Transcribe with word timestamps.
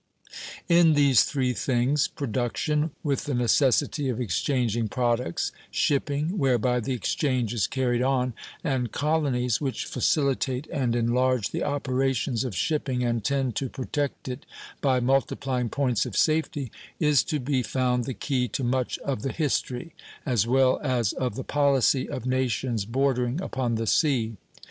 In 0.67 0.93
these 0.95 1.25
three 1.25 1.53
things 1.53 2.07
production, 2.07 2.89
with 3.03 3.25
the 3.25 3.35
necessity 3.35 4.09
of 4.09 4.19
exchanging 4.19 4.87
products, 4.87 5.51
shipping, 5.69 6.39
whereby 6.39 6.79
the 6.79 6.93
exchange 6.95 7.53
is 7.53 7.67
carried 7.67 8.01
on, 8.01 8.33
and 8.63 8.91
colonies, 8.91 9.61
which 9.61 9.85
facilitate 9.85 10.65
and 10.73 10.95
enlarge 10.95 11.51
the 11.51 11.63
operations 11.63 12.43
of 12.43 12.55
shipping 12.55 13.03
and 13.03 13.23
tend 13.23 13.55
to 13.57 13.69
protect 13.69 14.27
it 14.27 14.47
by 14.81 14.99
multiplying 14.99 15.69
points 15.69 16.07
of 16.07 16.17
safety 16.17 16.71
is 16.99 17.23
to 17.25 17.39
be 17.39 17.61
found 17.61 18.05
the 18.05 18.15
key 18.15 18.47
to 18.47 18.63
much 18.63 18.97
of 19.05 19.21
the 19.21 19.31
history, 19.31 19.93
as 20.25 20.47
well 20.47 20.79
as 20.81 21.13
of 21.13 21.35
the 21.35 21.43
policy, 21.43 22.09
of 22.09 22.25
nations 22.25 22.85
bordering 22.85 23.39
upon 23.39 23.75
the 23.75 23.85
sea. 23.85 24.35